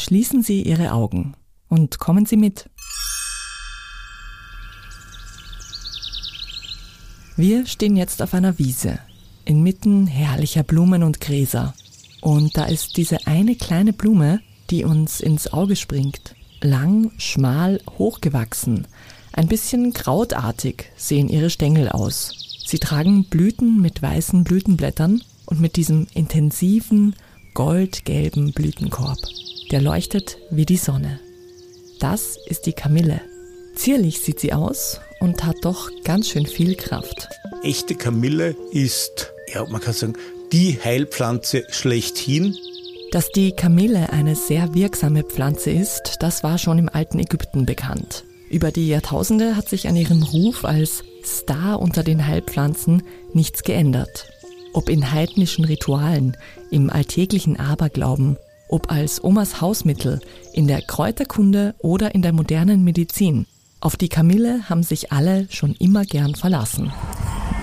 [0.00, 1.34] Schließen Sie Ihre Augen
[1.68, 2.70] und kommen Sie mit.
[7.36, 8.98] Wir stehen jetzt auf einer Wiese,
[9.44, 11.74] inmitten herrlicher Blumen und Gräser.
[12.22, 14.40] Und da ist diese eine kleine Blume,
[14.70, 16.34] die uns ins Auge springt.
[16.62, 18.86] Lang, schmal, hochgewachsen.
[19.32, 22.62] Ein bisschen krautartig sehen ihre Stängel aus.
[22.66, 27.14] Sie tragen Blüten mit weißen Blütenblättern und mit diesem intensiven,
[27.52, 29.18] goldgelben Blütenkorb.
[29.70, 31.20] Der leuchtet wie die Sonne.
[32.00, 33.20] Das ist die Kamille.
[33.76, 37.28] Zierlich sieht sie aus und hat doch ganz schön viel Kraft.
[37.62, 40.14] Echte Kamille ist, ja, man kann sagen,
[40.52, 42.56] die Heilpflanze schlechthin.
[43.12, 48.24] Dass die Kamille eine sehr wirksame Pflanze ist, das war schon im alten Ägypten bekannt.
[48.50, 54.32] Über die Jahrtausende hat sich an ihrem Ruf als Star unter den Heilpflanzen nichts geändert.
[54.72, 56.36] Ob in heidnischen Ritualen,
[56.72, 58.36] im alltäglichen Aberglauben,
[58.70, 60.20] ob als Omas Hausmittel,
[60.52, 63.46] in der Kräuterkunde oder in der modernen Medizin.
[63.80, 66.92] Auf die Kamille haben sich alle schon immer gern verlassen.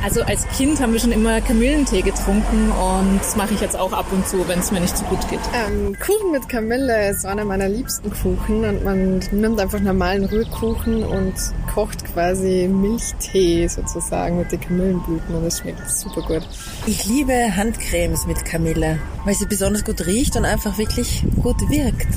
[0.03, 3.93] Also als Kind haben wir schon immer Kamillentee getrunken und das mache ich jetzt auch
[3.93, 5.39] ab und zu, wenn es mir nicht so gut geht.
[5.53, 11.03] Ähm, Kuchen mit Kamille ist einer meiner liebsten Kuchen und man nimmt einfach normalen Rührkuchen
[11.03, 11.33] und
[11.73, 16.47] kocht quasi Milchtee sozusagen mit den Kamillenblüten und das schmeckt super gut.
[16.85, 22.07] Ich liebe Handcremes mit Kamille, weil sie besonders gut riecht und einfach wirklich gut wirkt.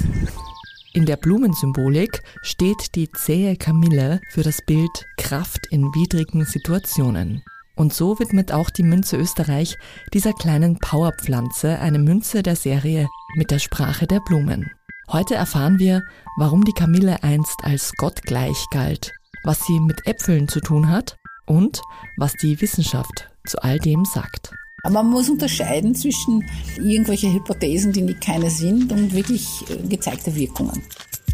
[0.93, 7.43] In der Blumensymbolik steht die zähe Kamille für das Bild Kraft in widrigen Situationen.
[7.81, 9.79] Und so widmet auch die Münze Österreich
[10.13, 14.71] dieser kleinen Powerpflanze eine Münze der Serie mit der Sprache der Blumen.
[15.09, 16.03] Heute erfahren wir,
[16.37, 19.13] warum die Kamille einst als Gott gleich galt,
[19.45, 21.81] was sie mit Äpfeln zu tun hat und
[22.19, 24.53] was die Wissenschaft zu all dem sagt.
[24.83, 26.45] Aber man muss unterscheiden zwischen
[26.77, 30.83] irgendwelche Hypothesen, die keine sind, und wirklich äh, gezeigte Wirkungen.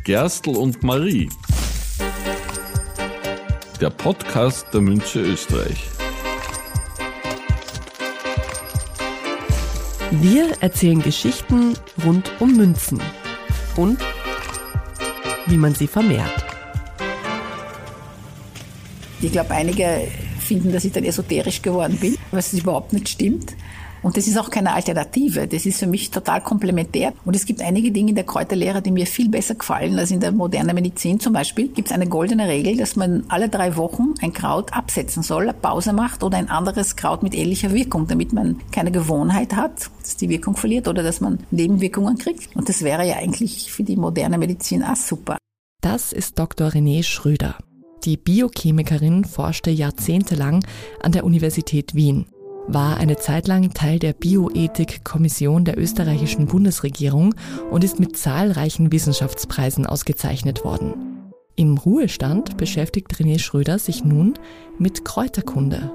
[0.04, 1.28] Gerstl und Marie.
[3.80, 5.95] Der Podcast der Münze Österreich.
[10.20, 13.00] Wir erzählen Geschichten rund um Münzen
[13.76, 13.98] und
[15.46, 16.44] wie man sie vermehrt.
[19.20, 20.08] Ich glaube, einige
[20.40, 23.54] finden, dass ich dann esoterisch geworden bin, was überhaupt nicht stimmt.
[24.02, 25.46] Und das ist auch keine Alternative.
[25.46, 27.12] Das ist für mich total komplementär.
[27.24, 30.20] Und es gibt einige Dinge in der Kräuterlehre, die mir viel besser gefallen als in
[30.20, 31.20] der modernen Medizin.
[31.20, 35.22] Zum Beispiel gibt es eine goldene Regel, dass man alle drei Wochen ein Kraut absetzen
[35.22, 39.90] soll, Pause macht oder ein anderes Kraut mit ähnlicher Wirkung, damit man keine Gewohnheit hat,
[40.00, 42.54] dass die Wirkung verliert oder dass man Nebenwirkungen kriegt.
[42.56, 45.38] Und das wäre ja eigentlich für die moderne Medizin auch super.
[45.80, 46.68] Das ist Dr.
[46.68, 47.56] René Schröder.
[48.04, 50.64] Die Biochemikerin forschte jahrzehntelang
[51.02, 52.26] an der Universität Wien
[52.68, 57.34] war eine Zeit lang Teil der Bioethik-Kommission der österreichischen Bundesregierung
[57.70, 61.32] und ist mit zahlreichen Wissenschaftspreisen ausgezeichnet worden.
[61.54, 64.34] Im Ruhestand beschäftigt René Schröder sich nun
[64.78, 65.90] mit Kräuterkunde.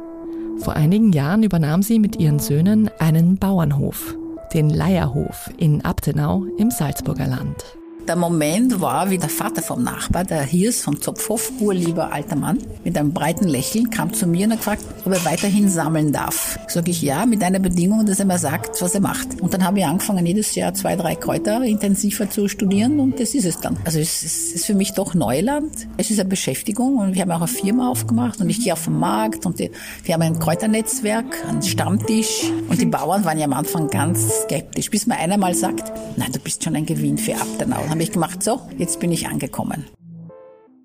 [0.58, 4.16] Vor einigen Jahren übernahm sie mit ihren Söhnen einen Bauernhof,
[4.54, 7.78] den Leierhof in Abtenau im Salzburger Land.
[8.08, 12.58] Der Moment war, wie der Vater vom Nachbar, der Hirs vom Zopfhof, urlieber alter Mann,
[12.84, 16.58] mit einem breiten Lächeln kam zu mir und hat gefragt, ob er weiterhin sammeln darf.
[16.68, 19.40] Sag ich ja, mit einer Bedingung, dass er mir sagt, was er macht.
[19.40, 23.36] Und dann habe ich angefangen, jedes Jahr zwei, drei Kräuter intensiver zu studieren und das
[23.36, 23.78] ist es dann.
[23.86, 25.88] Also es ist für mich doch Neuland.
[25.98, 28.86] Es ist eine Beschäftigung und wir haben auch eine Firma aufgemacht und ich gehe auf
[28.86, 29.70] den Markt und wir
[30.14, 35.06] haben ein Kräuternetzwerk, einen Stammtisch und die Bauern waren ja am Anfang ganz skeptisch, bis
[35.06, 38.42] mir einer mal sagt, nein, du bist schon ein Gewinn für Abtenau habe ich gemacht,
[38.42, 39.86] so, jetzt bin ich angekommen.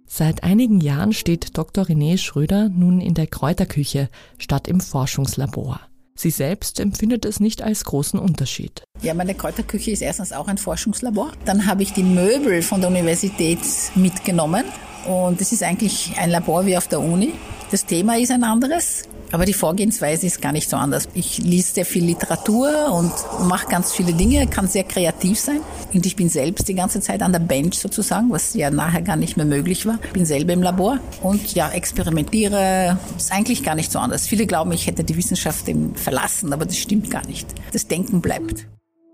[0.07, 1.85] Seit einigen Jahren steht Dr.
[1.85, 4.09] René Schröder nun in der Kräuterküche
[4.39, 5.81] statt im Forschungslabor.
[6.15, 8.83] Sie selbst empfindet es nicht als großen Unterschied.
[9.03, 11.33] Ja, meine Kräuterküche ist erstens auch ein Forschungslabor.
[11.45, 13.59] Dann habe ich die Möbel von der Universität
[13.95, 14.65] mitgenommen.
[15.07, 17.33] Und es ist eigentlich ein Labor wie auf der Uni.
[17.71, 19.05] Das Thema ist ein anderes.
[19.33, 21.09] Aber die Vorgehensweise ist gar nicht so anders.
[21.15, 23.13] Ich lese sehr viel Literatur und
[23.49, 25.61] mache ganz viele Dinge, kann sehr kreativ sein.
[25.93, 29.17] Und ich bin selbst die ganze Zeit an der Bench sozusagen, was ja nachher gar
[29.17, 29.99] nicht mehr möglich war.
[30.13, 32.99] Bin selber im Labor und ja, experimentiere.
[33.17, 34.27] Ist eigentlich gar nicht so anders.
[34.27, 37.47] Viele glauben, ich hätte die Wissenschaft verlassen, aber das stimmt gar nicht.
[37.73, 38.67] Das Denken bleibt.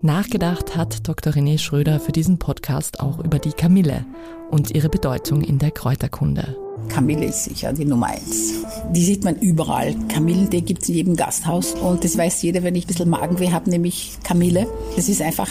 [0.03, 1.31] Nachgedacht hat Dr.
[1.31, 4.05] René Schröder für diesen Podcast auch über die Kamille
[4.51, 6.57] und ihre Bedeutung in der Kräuterkunde.
[6.89, 8.65] Kamille ist sicher die Nummer eins.
[8.91, 9.95] Die sieht man überall.
[10.09, 13.53] Kamillentee gibt es in jedem Gasthaus und das weiß jeder, wenn ich ein bisschen Magenweh
[13.53, 14.67] habe, nämlich Kamille.
[14.97, 15.47] Das ist einfach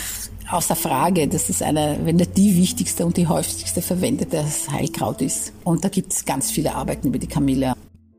[0.51, 5.55] außer Frage, dass es eine, wenn nicht die wichtigste und die häufigste verwendete Heilkraut ist.
[5.65, 7.73] Und da gibt es ganz viele Arbeiten über die Kamille.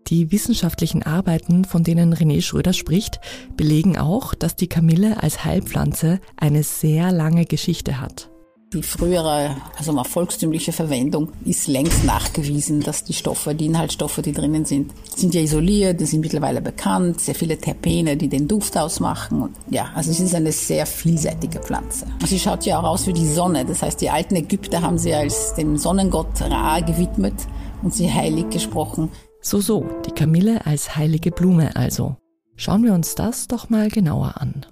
[0.08, 3.20] Die wissenschaftlichen Arbeiten, von denen René Schröder spricht,
[3.56, 8.30] belegen auch, dass die Kamille als Heilpflanze eine sehr lange Geschichte hat.
[8.74, 14.32] Die frühere, also mal volkstümliche Verwendung ist längst nachgewiesen, dass die Stoffe, die Inhaltsstoffe, die
[14.32, 18.76] drinnen sind, sind ja isoliert, die sind mittlerweile bekannt, sehr viele Terpene, die den Duft
[18.76, 19.50] ausmachen.
[19.70, 22.08] Ja, also es ist eine sehr vielseitige Pflanze.
[22.26, 23.64] Sie schaut ja auch aus wie die Sonne.
[23.64, 27.36] Das heißt, die alten Ägypter haben sie als dem Sonnengott Ra gewidmet
[27.84, 29.12] und sie heilig gesprochen.
[29.46, 32.16] So, so, die Kamille als heilige Blume also.
[32.56, 34.66] Schauen wir uns das doch mal genauer an.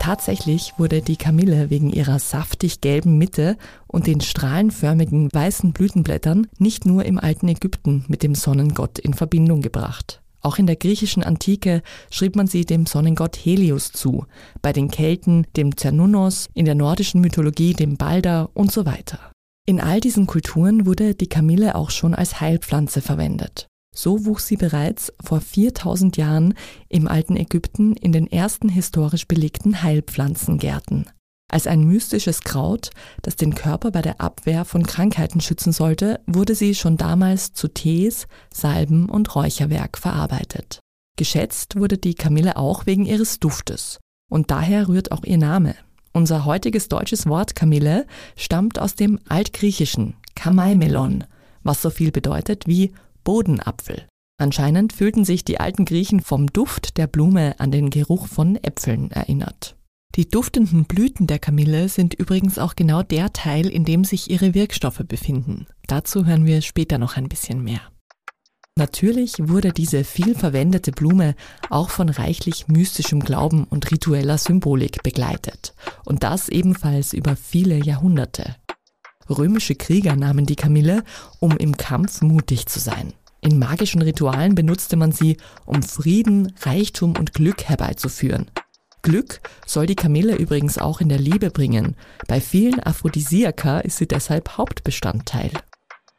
[0.00, 6.84] Tatsächlich wurde die Kamille wegen ihrer saftig gelben Mitte und den strahlenförmigen weißen Blütenblättern nicht
[6.84, 10.20] nur im alten Ägypten mit dem Sonnengott in Verbindung gebracht.
[10.40, 14.26] Auch in der griechischen Antike schrieb man sie dem Sonnengott Helios zu,
[14.62, 19.20] bei den Kelten dem Cernunnos, in der nordischen Mythologie dem Balder und so weiter.
[19.68, 23.68] In all diesen Kulturen wurde die Kamille auch schon als Heilpflanze verwendet.
[23.94, 26.54] So wuchs sie bereits vor 4000 Jahren
[26.88, 31.10] im alten Ägypten in den ersten historisch belegten Heilpflanzengärten.
[31.52, 32.88] Als ein mystisches Kraut,
[33.20, 37.68] das den Körper bei der Abwehr von Krankheiten schützen sollte, wurde sie schon damals zu
[37.68, 40.80] Tees, Salben und Räucherwerk verarbeitet.
[41.18, 43.98] Geschätzt wurde die Kamille auch wegen ihres Duftes.
[44.30, 45.74] Und daher rührt auch ihr Name.
[46.18, 48.04] Unser heutiges deutsches Wort Kamille
[48.34, 51.22] stammt aus dem Altgriechischen Kamaimelon,
[51.62, 52.92] was so viel bedeutet wie
[53.22, 54.04] Bodenapfel.
[54.36, 59.12] Anscheinend fühlten sich die alten Griechen vom Duft der Blume an den Geruch von Äpfeln
[59.12, 59.76] erinnert.
[60.16, 64.54] Die duftenden Blüten der Kamille sind übrigens auch genau der Teil, in dem sich ihre
[64.54, 65.68] Wirkstoffe befinden.
[65.86, 67.82] Dazu hören wir später noch ein bisschen mehr.
[68.78, 71.34] Natürlich wurde diese viel verwendete Blume
[71.68, 75.74] auch von reichlich mystischem Glauben und ritueller Symbolik begleitet.
[76.04, 78.54] Und das ebenfalls über viele Jahrhunderte.
[79.28, 81.02] Römische Krieger nahmen die Kamille,
[81.40, 83.14] um im Kampf mutig zu sein.
[83.40, 88.48] In magischen Ritualen benutzte man sie, um Frieden, Reichtum und Glück herbeizuführen.
[89.02, 91.96] Glück soll die Kamille übrigens auch in der Liebe bringen.
[92.28, 95.50] Bei vielen Aphrodisiaka ist sie deshalb Hauptbestandteil.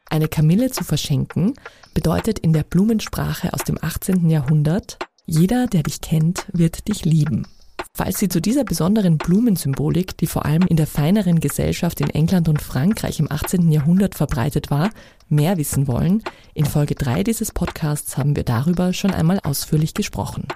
[0.09, 1.53] Eine Kamille zu verschenken
[1.93, 4.29] bedeutet in der Blumensprache aus dem 18.
[4.29, 7.45] Jahrhundert, jeder, der dich kennt, wird dich lieben.
[7.93, 12.49] Falls Sie zu dieser besonderen Blumensymbolik, die vor allem in der feineren Gesellschaft in England
[12.49, 13.71] und Frankreich im 18.
[13.71, 14.89] Jahrhundert verbreitet war,
[15.27, 16.23] mehr wissen wollen,
[16.53, 20.47] in Folge 3 dieses Podcasts haben wir darüber schon einmal ausführlich gesprochen.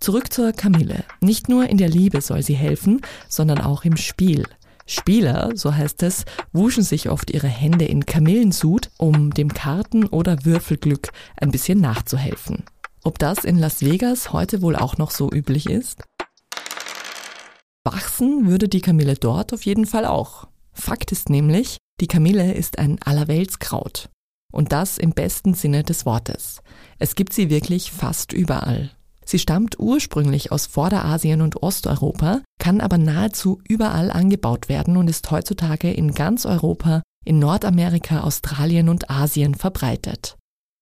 [0.00, 1.04] Zurück zur Kamille.
[1.20, 4.44] Nicht nur in der Liebe soll sie helfen, sondern auch im Spiel.
[4.92, 10.44] Spieler, so heißt es, wuschen sich oft ihre Hände in Kamillensud, um dem Karten- oder
[10.44, 12.64] Würfelglück ein bisschen nachzuhelfen.
[13.02, 16.02] Ob das in Las Vegas heute wohl auch noch so üblich ist?
[17.84, 20.46] Wachsen würde die Kamille dort auf jeden Fall auch.
[20.72, 24.08] Fakt ist nämlich, die Kamille ist ein Allerweltskraut.
[24.52, 26.62] Und das im besten Sinne des Wortes.
[26.98, 28.90] Es gibt sie wirklich fast überall.
[29.24, 35.30] Sie stammt ursprünglich aus Vorderasien und Osteuropa, kann aber nahezu überall angebaut werden und ist
[35.30, 40.36] heutzutage in ganz Europa, in Nordamerika, Australien und Asien verbreitet.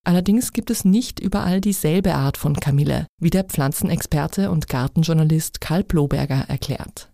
[0.07, 5.85] Allerdings gibt es nicht überall dieselbe Art von Kamille, wie der Pflanzenexperte und Gartenjournalist Karl
[5.85, 7.11] Bloberger erklärt.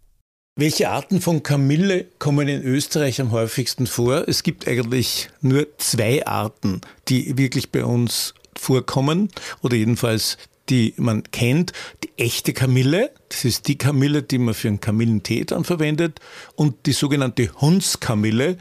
[0.58, 4.26] Welche Arten von Kamille kommen in Österreich am häufigsten vor?
[4.26, 9.28] Es gibt eigentlich nur zwei Arten, die wirklich bei uns vorkommen
[9.60, 10.38] oder jedenfalls
[10.68, 11.72] die man kennt.
[12.04, 16.20] Die echte Kamille, das ist die Kamille, die man für einen Kamillentee dann verwendet
[16.54, 18.58] und die sogenannte Hundskamille,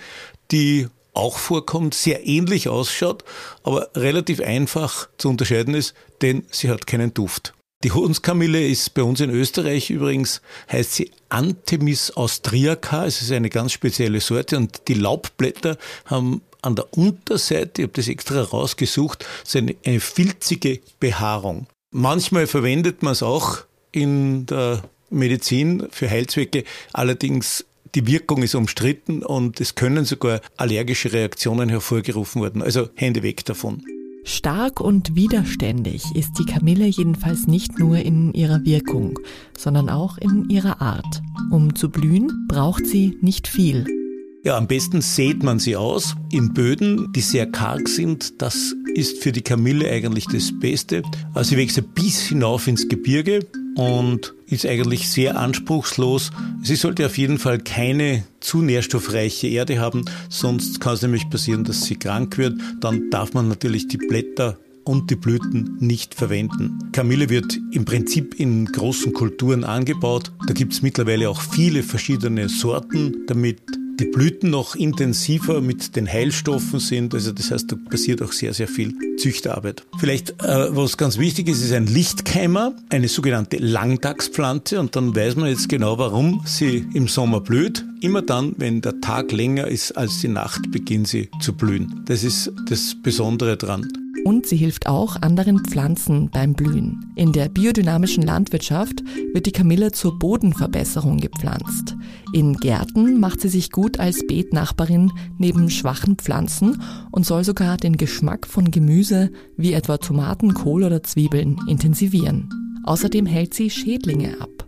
[0.52, 3.24] die auch vorkommt, sehr ähnlich ausschaut,
[3.64, 7.54] aber relativ einfach zu unterscheiden ist, denn sie hat keinen Duft.
[7.84, 13.06] Die Hodenskamille ist bei uns in Österreich übrigens, heißt sie Anthemis austriaca.
[13.06, 17.94] Es ist eine ganz spezielle Sorte und die Laubblätter haben an der Unterseite, ich habe
[17.94, 21.68] das extra rausgesucht, so eine, eine filzige Behaarung.
[21.98, 23.60] Manchmal verwendet man es auch
[23.94, 27.64] in der Medizin für Heilzwecke, allerdings
[27.96, 32.62] die Wirkung ist umstritten und es können sogar allergische Reaktionen hervorgerufen werden.
[32.62, 33.82] Also Hände weg davon.
[34.25, 39.18] Stark und widerständig ist die Kamille jedenfalls nicht nur in ihrer Wirkung,
[39.58, 41.22] sondern auch in ihrer Art.
[41.50, 44.05] Um zu blühen, braucht sie nicht viel.
[44.46, 48.44] Ja, am besten sät man sie aus in Böden, die sehr karg sind.
[48.44, 51.02] Das ist für die Kamille eigentlich das Beste.
[51.34, 53.40] Also sie wächst bis hinauf ins Gebirge
[53.75, 56.30] und ist eigentlich sehr anspruchslos.
[56.62, 61.64] Sie sollte auf jeden Fall keine zu nährstoffreiche Erde haben, sonst kann es nämlich passieren,
[61.64, 62.62] dass sie krank wird.
[62.82, 66.78] Dann darf man natürlich die Blätter und die Blüten nicht verwenden.
[66.92, 70.32] Kamille wird im Prinzip in großen Kulturen angebaut.
[70.46, 73.60] Da gibt es mittlerweile auch viele verschiedene Sorten, damit
[74.00, 77.14] die Blüten noch intensiver mit den Heilstoffen sind.
[77.14, 79.84] Also das heißt, da passiert auch sehr, sehr viel Züchterarbeit.
[80.00, 84.80] Vielleicht, äh, was ganz wichtig ist, ist ein Lichtkeimer, eine sogenannte Langtagspflanze.
[84.80, 87.86] Und dann weiß man jetzt genau, warum sie im Sommer blüht.
[88.02, 92.04] Immer dann, wenn der Tag länger ist als die Nacht, beginnt sie zu blühen.
[92.06, 93.88] Das ist das Besondere dran
[94.25, 97.12] und sie hilft auch anderen Pflanzen beim Blühen.
[97.15, 99.03] In der biodynamischen Landwirtschaft
[99.34, 101.96] wird die Kamille zur Bodenverbesserung gepflanzt.
[102.34, 107.98] In Gärten macht sie sich gut als Beetnachbarin neben schwachen Pflanzen und soll sogar den
[107.98, 112.50] Geschmack von Gemüse wie etwa Tomaten, Kohl oder Zwiebeln intensivieren.
[112.84, 114.67] Außerdem hält sie Schädlinge ab.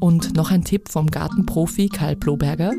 [0.00, 2.72] Und noch ein Tipp vom Gartenprofi Karl Bloberger.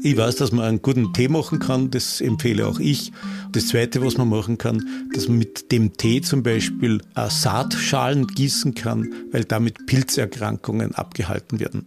[0.00, 3.12] Ich weiß, dass man einen guten Tee machen kann, das empfehle auch ich.
[3.50, 8.74] Das Zweite, was man machen kann, dass man mit dem Tee zum Beispiel Saatschalen gießen
[8.74, 11.86] kann, weil damit Pilzerkrankungen abgehalten werden.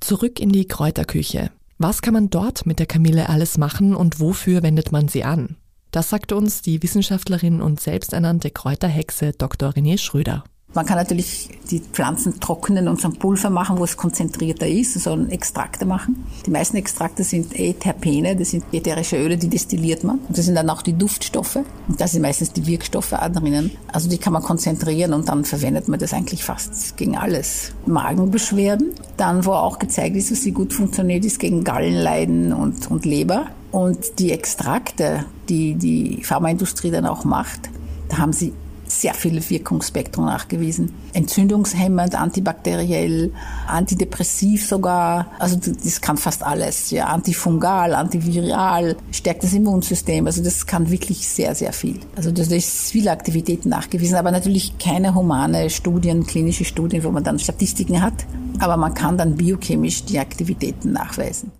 [0.00, 1.50] Zurück in die Kräuterküche.
[1.78, 5.56] Was kann man dort mit der Kamille alles machen und wofür wendet man sie an?
[5.90, 9.70] Das sagt uns die Wissenschaftlerin und selbsternannte Kräuterhexe Dr.
[9.70, 10.44] René Schröder.
[10.72, 14.94] Man kann natürlich die Pflanzen trocknen und so ein Pulver machen, wo es konzentrierter ist,
[14.94, 16.24] so ein Extrakte machen.
[16.46, 20.20] Die meisten Extrakte sind eh Terpene, das sind ätherische Öle, die destilliert man.
[20.28, 21.58] Und das sind dann auch die Duftstoffe.
[21.88, 23.72] Und da sind meistens die Wirkstoffe drinnen.
[23.92, 27.72] Also die kann man konzentrieren und dann verwendet man das eigentlich fast gegen alles.
[27.86, 28.92] Magenbeschwerden.
[29.16, 33.46] Dann, wo auch gezeigt ist, dass sie gut funktioniert, ist gegen Gallenleiden und, und Leber.
[33.72, 37.70] Und die Extrakte, die die Pharmaindustrie dann auch macht,
[38.08, 38.52] da haben sie
[38.90, 40.92] sehr viele Wirkungsspektren nachgewiesen.
[41.12, 43.32] Entzündungshemmend, antibakteriell,
[43.66, 45.30] antidepressiv sogar.
[45.38, 46.90] Also das kann fast alles.
[46.90, 50.26] Ja, antifungal, antiviral, stärkt das Immunsystem.
[50.26, 52.00] Also das kann wirklich sehr, sehr viel.
[52.16, 57.24] Also das ist viele Aktivitäten nachgewiesen, aber natürlich keine humane Studien, klinische Studien, wo man
[57.24, 58.26] dann Statistiken hat.
[58.58, 61.52] Aber man kann dann biochemisch die Aktivitäten nachweisen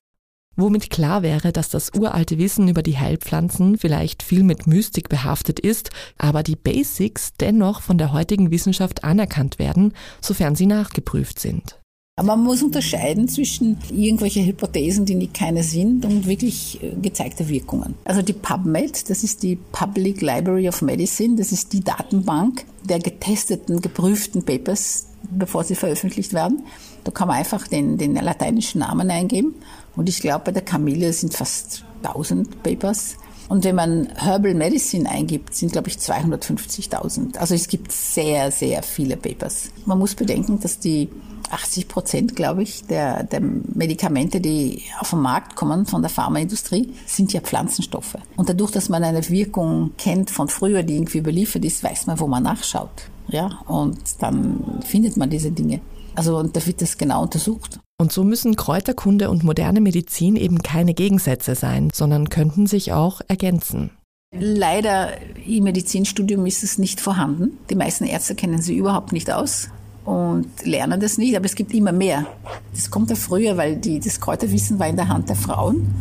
[0.57, 5.61] womit klar wäre, dass das uralte Wissen über die Heilpflanzen vielleicht viel mit Mystik behaftet
[5.61, 11.81] ist, aber die Basics dennoch von der heutigen Wissenschaft anerkannt werden, sofern sie nachgeprüft sind.
[12.23, 17.95] Man muss unterscheiden zwischen irgendwelche Hypothesen, die nicht keine sind, und wirklich äh, gezeigte Wirkungen.
[18.05, 22.99] Also die PubMed, das ist die Public Library of Medicine, das ist die Datenbank der
[22.99, 26.65] getesteten, geprüften Papers, bevor sie veröffentlicht werden.
[27.05, 29.55] Da kann man einfach den, den lateinischen Namen eingeben
[30.01, 33.17] und ich glaube, bei der Kamille sind fast 1000 Papers.
[33.51, 37.37] Und wenn man Herbal Medicine eingibt, sind, glaube ich, 250.000.
[37.37, 39.69] Also es gibt sehr, sehr viele Papers.
[39.85, 41.11] Man muss bedenken, dass die
[41.51, 46.95] 80 Prozent, glaube ich, der, der Medikamente, die auf den Markt kommen von der Pharmaindustrie,
[47.05, 48.17] sind ja Pflanzenstoffe.
[48.37, 52.19] Und dadurch, dass man eine Wirkung kennt von früher, die irgendwie überliefert ist, weiß man,
[52.19, 53.11] wo man nachschaut.
[53.29, 55.83] Ja, und dann findet man diese Dinge.
[56.15, 57.81] Also und da wird das genau untersucht.
[58.01, 63.21] Und so müssen Kräuterkunde und moderne Medizin eben keine Gegensätze sein, sondern könnten sich auch
[63.29, 63.91] ergänzen.
[64.35, 65.11] Leider
[65.47, 67.59] im Medizinstudium ist es nicht vorhanden.
[67.69, 69.69] Die meisten Ärzte kennen sie überhaupt nicht aus
[70.07, 72.25] und lernen das nicht, aber es gibt immer mehr.
[72.73, 75.95] Das kommt ja früher, weil die, das Kräuterwissen war in der Hand der Frauen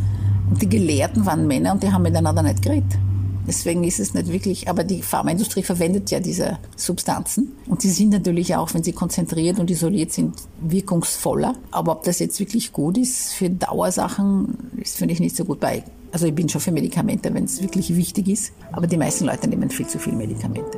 [0.49, 2.97] und die Gelehrten waren Männer und die haben miteinander nicht geredet.
[3.49, 8.11] Deswegen ist es nicht wirklich, aber die Pharmaindustrie verwendet ja diese Substanzen und die sind
[8.11, 11.55] natürlich auch, wenn sie konzentriert und isoliert sind, wirkungsvoller.
[11.71, 15.59] Aber ob das jetzt wirklich gut ist für Dauersachen, ist finde ich nicht so gut
[15.59, 15.83] bei.
[16.11, 19.47] Also ich bin schon für Medikamente, wenn es wirklich wichtig ist, aber die meisten Leute
[19.47, 20.77] nehmen viel zu viel Medikamente.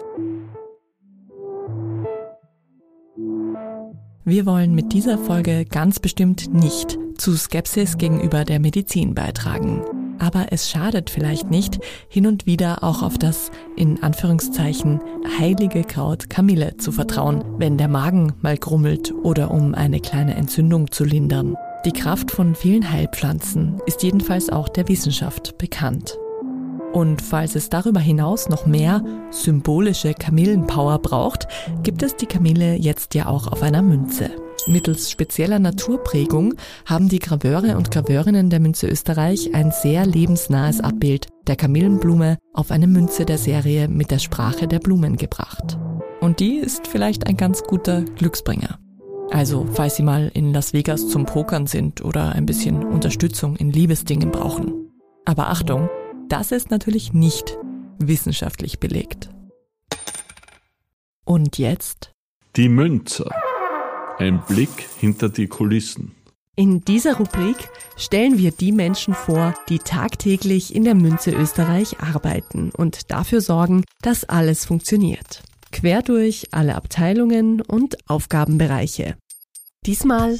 [4.23, 9.83] Wir wollen mit dieser Folge ganz bestimmt nicht zu Skepsis gegenüber der Medizin beitragen
[10.21, 14.99] aber es schadet vielleicht nicht, hin und wieder auch auf das in Anführungszeichen
[15.39, 20.91] heilige Kraut Kamille zu vertrauen, wenn der Magen mal grummelt oder um eine kleine Entzündung
[20.91, 21.55] zu lindern.
[21.85, 26.17] Die Kraft von vielen Heilpflanzen ist jedenfalls auch der Wissenschaft bekannt.
[26.93, 31.47] Und falls es darüber hinaus noch mehr symbolische Kamillenpower braucht,
[31.83, 34.29] gibt es die Kamille jetzt ja auch auf einer Münze.
[34.67, 41.27] Mittels spezieller Naturprägung haben die Graveure und Graveurinnen der Münze Österreich ein sehr lebensnahes Abbild
[41.47, 45.77] der Kamillenblume auf eine Münze der Serie mit der Sprache der Blumen gebracht.
[46.19, 48.79] Und die ist vielleicht ein ganz guter Glücksbringer.
[49.31, 53.71] Also, falls Sie mal in Las Vegas zum Pokern sind oder ein bisschen Unterstützung in
[53.71, 54.91] Liebesdingen brauchen.
[55.25, 55.89] Aber Achtung,
[56.27, 57.57] das ist natürlich nicht
[57.99, 59.29] wissenschaftlich belegt.
[61.23, 62.11] Und jetzt?
[62.57, 63.29] Die Münze.
[64.21, 66.11] Ein Blick hinter die Kulissen.
[66.55, 67.55] In dieser Rubrik
[67.97, 73.83] stellen wir die Menschen vor, die tagtäglich in der Münze Österreich arbeiten und dafür sorgen,
[74.03, 75.41] dass alles funktioniert.
[75.71, 79.15] Quer durch alle Abteilungen und Aufgabenbereiche.
[79.87, 80.37] Diesmal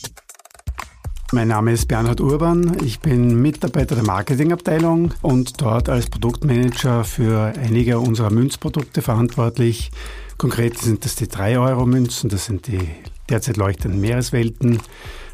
[1.32, 2.78] Mein Name ist Bernhard Urban.
[2.86, 9.90] Ich bin Mitarbeiter der Marketingabteilung und dort als Produktmanager für einige unserer Münzprodukte verantwortlich.
[10.38, 12.88] Konkret sind das die 3-Euro-Münzen, das sind die
[13.32, 14.80] derzeit leuchtenden Meereswelten.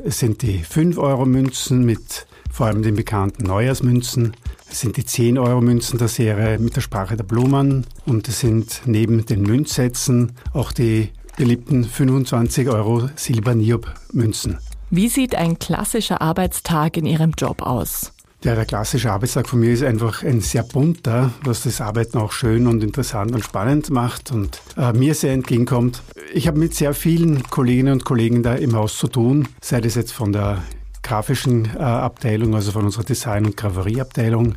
[0.03, 4.33] Es sind die 5-Euro-Münzen mit vor allem den bekannten Neujahrsmünzen.
[4.69, 7.85] Es sind die 10-Euro-Münzen der Serie mit der Sprache der Blumen.
[8.05, 14.57] Und es sind neben den Münzsätzen auch die beliebten 25 Euro Silber-Niob-Münzen.
[14.89, 18.13] Wie sieht ein klassischer Arbeitstag in Ihrem Job aus?
[18.43, 22.31] Ja, der klassische Arbeitstag von mir ist einfach ein sehr bunter, was das Arbeiten auch
[22.31, 26.03] schön und interessant und spannend macht und äh, mir sehr entgegenkommt.
[26.33, 29.95] Ich habe mit sehr vielen Kolleginnen und Kollegen da im Haus zu tun, sei das
[29.95, 30.61] jetzt von der
[31.01, 34.53] grafischen äh, Abteilung, also von unserer Design- und Graverieabteilung,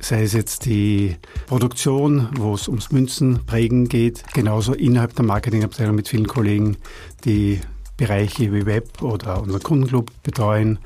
[0.00, 1.16] sei es jetzt die
[1.46, 6.78] Produktion, wo es ums Münzenprägen geht, genauso innerhalb der Marketingabteilung mit vielen Kollegen,
[7.26, 7.60] die
[7.98, 10.78] Bereiche wie Web oder unseren Kundenclub betreuen,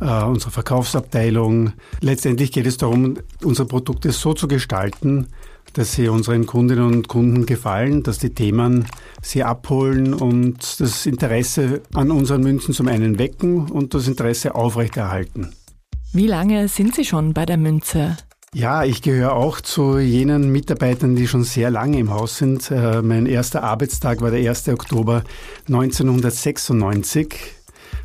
[0.00, 1.72] äh, unsere Verkaufsabteilung.
[2.00, 5.28] Letztendlich geht es darum, unsere Produkte so zu gestalten,
[5.72, 8.86] dass sie unseren Kundinnen und Kunden gefallen, dass die Themen
[9.22, 15.52] sie abholen und das Interesse an unseren Münzen zum einen wecken und das Interesse aufrechterhalten.
[16.12, 18.16] Wie lange sind Sie schon bei der Münze?
[18.54, 22.70] Ja, ich gehöre auch zu jenen Mitarbeitern, die schon sehr lange im Haus sind.
[22.70, 24.68] Äh, mein erster Arbeitstag war der 1.
[24.68, 25.24] Oktober
[25.68, 27.34] 1996.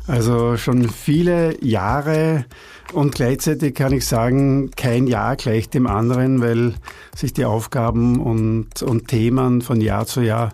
[0.06, 2.44] Also schon viele Jahre
[2.92, 6.74] und gleichzeitig kann ich sagen, kein Jahr gleicht dem anderen, weil
[7.14, 10.52] sich die Aufgaben und, und Themen von Jahr zu Jahr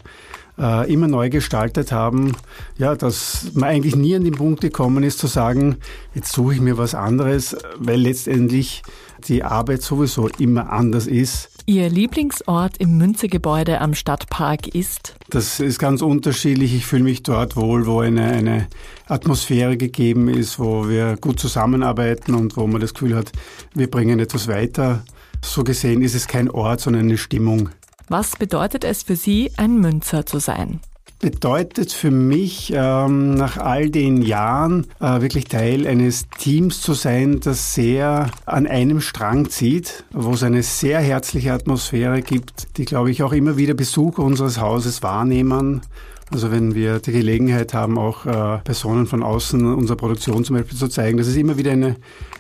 [0.59, 2.35] äh, immer neu gestaltet haben,
[2.77, 5.77] ja, dass man eigentlich nie an den Punkt gekommen ist zu sagen,
[6.15, 8.83] jetzt suche ich mir was anderes, weil letztendlich
[9.27, 11.51] die Arbeit sowieso immer anders ist.
[11.69, 15.17] Ihr Lieblingsort im Münzegebäude am Stadtpark ist?
[15.29, 16.75] Das ist ganz unterschiedlich.
[16.75, 18.69] Ich fühle mich dort wohl, wo eine, eine
[19.07, 23.33] Atmosphäre gegeben ist, wo wir gut zusammenarbeiten und wo man das Gefühl hat,
[23.75, 25.05] wir bringen etwas weiter.
[25.43, 27.69] So gesehen ist es kein Ort, sondern eine Stimmung.
[28.09, 30.81] Was bedeutet es für Sie, ein Münzer zu sein?
[31.19, 37.41] Bedeutet für mich, ähm, nach all den Jahren äh, wirklich Teil eines Teams zu sein,
[37.41, 43.11] das sehr an einem Strang zieht, wo es eine sehr herzliche Atmosphäre gibt, die, glaube
[43.11, 45.83] ich, auch immer wieder Besucher unseres Hauses wahrnehmen.
[46.31, 50.77] Also wenn wir die Gelegenheit haben, auch äh, Personen von außen unserer Produktion zum Beispiel
[50.77, 51.97] zu zeigen, das ist immer wieder eine,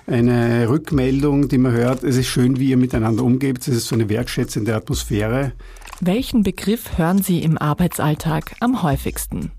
[0.08, 2.02] eine Rückmeldung, die man hört.
[2.02, 3.68] Es ist schön, wie ihr miteinander umgebt.
[3.68, 5.52] Es ist so eine wertschätzende Atmosphäre.
[6.00, 9.52] Welchen Begriff hören Sie im Arbeitsalltag am häufigsten?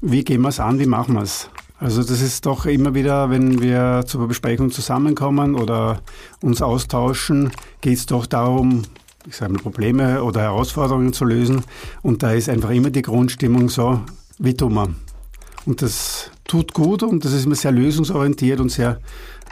[0.00, 0.78] Wie gehen wir es an?
[0.78, 1.50] Wie machen wir es?
[1.78, 6.00] Also das ist doch immer wieder, wenn wir zur Besprechung zusammenkommen oder
[6.40, 8.82] uns austauschen, geht es doch darum,
[9.26, 11.62] ich sage mal, Probleme oder Herausforderungen zu lösen.
[12.02, 14.00] Und da ist einfach immer die Grundstimmung so,
[14.38, 14.94] wie tun wir?
[15.66, 19.00] Und das tut gut und das ist immer sehr lösungsorientiert und sehr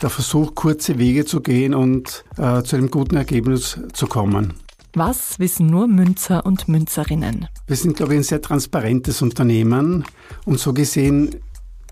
[0.01, 4.55] der Versuch, kurze Wege zu gehen und äh, zu einem guten Ergebnis zu kommen.
[4.95, 7.49] Was wissen nur Münzer und Münzerinnen?
[7.67, 10.05] Wir sind, glaube ich, ein sehr transparentes Unternehmen
[10.45, 11.37] und so gesehen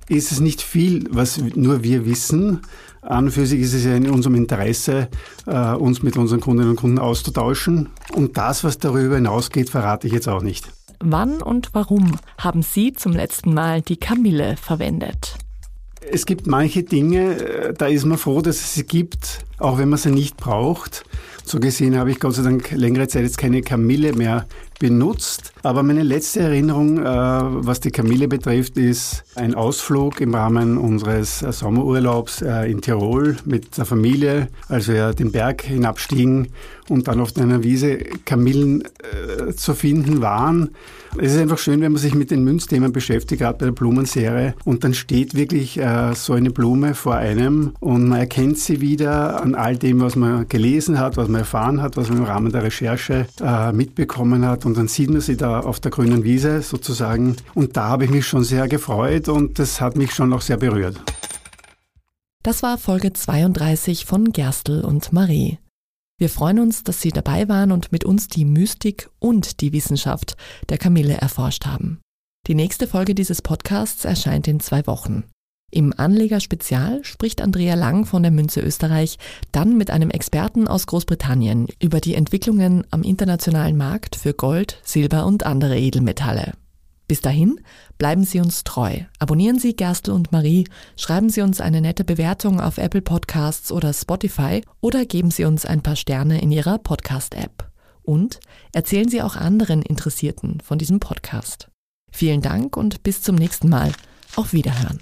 [0.09, 2.61] ist es nicht viel, was nur wir wissen.
[3.01, 5.09] An und für sich ist es ja in unserem Interesse,
[5.47, 7.89] äh, uns mit unseren Kundinnen und Kunden auszutauschen.
[8.13, 10.71] Und das, was darüber hinausgeht, verrate ich jetzt auch nicht.
[10.99, 15.39] Wann und warum haben Sie zum letzten Mal die Kamille verwendet?
[16.01, 19.89] Es gibt manche Dinge, äh, da ist man froh, dass es sie gibt, auch wenn
[19.89, 21.05] man sie nicht braucht.
[21.51, 24.47] So gesehen habe ich Gott sei Dank längere Zeit jetzt keine Kamille mehr
[24.79, 25.53] benutzt.
[25.65, 31.43] Aber meine letzte Erinnerung, äh, was die Kamille betrifft, ist ein Ausflug im Rahmen unseres
[31.43, 36.49] äh, Sommerurlaubs äh, in Tirol mit der Familie, als wir den Berg hinabstiegen
[36.89, 40.71] und dann auf einer Wiese Kamillen äh, zu finden waren.
[41.19, 44.55] Es ist einfach schön, wenn man sich mit den Münzthemen beschäftigt, gerade bei der Blumenserie,
[44.65, 49.43] und dann steht wirklich äh, so eine Blume vor einem und man erkennt sie wieder
[49.43, 52.53] an all dem, was man gelesen hat, was man erfahren hat, was man im Rahmen
[52.53, 56.63] der Recherche äh, mitbekommen hat und dann sieht man sie da auf der grünen Wiese
[56.63, 57.37] sozusagen.
[57.55, 60.57] Und da habe ich mich schon sehr gefreut und das hat mich schon auch sehr
[60.57, 61.01] berührt.
[62.43, 65.59] Das war Folge 32 von Gerstl und Marie.
[66.19, 70.37] Wir freuen uns, dass Sie dabei waren und mit uns die Mystik und die Wissenschaft
[70.69, 72.01] der Kamille erforscht haben.
[72.47, 75.25] Die nächste Folge dieses Podcasts erscheint in zwei Wochen.
[75.71, 79.19] Im Anleger-Spezial spricht Andrea Lang von der Münze Österreich
[79.53, 85.27] dann mit einem Experten aus Großbritannien über die Entwicklungen am internationalen Markt für Gold, Silber
[85.27, 86.55] und andere Edelmetalle.
[87.07, 87.61] Bis dahin
[87.99, 89.01] bleiben Sie uns treu.
[89.19, 93.93] Abonnieren Sie Gerstl und Marie, schreiben Sie uns eine nette Bewertung auf Apple Podcasts oder
[93.93, 97.69] Spotify oder geben Sie uns ein paar Sterne in Ihrer Podcast-App.
[98.03, 98.41] Und
[98.73, 101.69] erzählen Sie auch anderen Interessierten von diesem Podcast.
[102.13, 103.93] Vielen Dank und bis zum nächsten Mal.
[104.37, 105.01] Auf Wiederhören.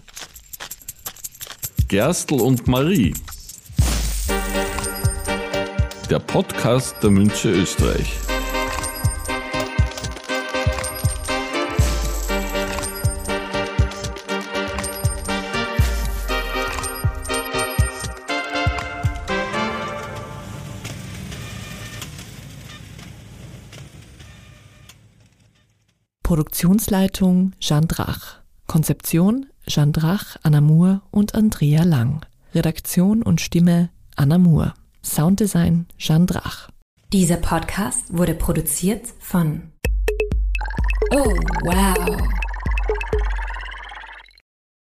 [1.88, 3.14] Gerstl und Marie.
[6.11, 8.12] Der Podcast der Münze Österreich.
[26.22, 28.42] Produktionsleitung Jeanne Drach.
[28.66, 32.24] Konzeption Jeanne Drach, Anna Moore und Andrea Lang.
[32.54, 34.74] Redaktion und Stimme Anna Moore.
[35.04, 36.70] Sounddesign Jeanne Drach.
[37.12, 39.72] Dieser Podcast wurde produziert von
[41.11, 42.18] Oh, wow.